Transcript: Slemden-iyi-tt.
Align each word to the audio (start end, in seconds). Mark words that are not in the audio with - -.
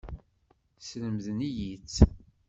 Slemden-iyi-tt. 0.87 1.95